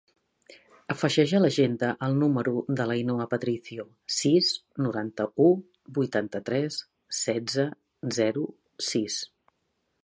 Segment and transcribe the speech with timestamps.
[0.93, 3.85] Afegeix a l'agenda el número de l'Ainhoa Patricio:
[4.15, 4.49] sis,
[4.87, 5.51] noranta-u,
[5.99, 6.83] vuitanta-tres,
[7.21, 7.69] setze,
[8.21, 8.49] zero,
[8.93, 9.25] sis.